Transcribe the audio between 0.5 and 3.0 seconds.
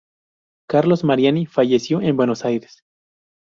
Carlos Mariani falleció en Buenos Aires